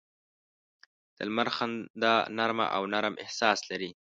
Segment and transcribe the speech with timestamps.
[1.15, 3.91] د لمر خندا نرمه او نرم احساس لري